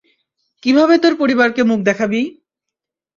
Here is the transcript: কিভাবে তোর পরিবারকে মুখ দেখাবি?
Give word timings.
কিভাবে 0.63 0.95
তোর 0.97 1.13
পরিবারকে 1.17 1.61
মুখ 1.63 1.79
দেখাবি? 1.81 2.21